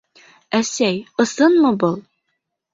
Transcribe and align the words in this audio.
Әсәй, 0.59 0.97
ысынмы 1.25 1.75
был? 1.85 1.97